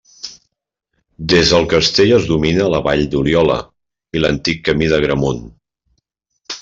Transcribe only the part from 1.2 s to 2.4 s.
Des del castell es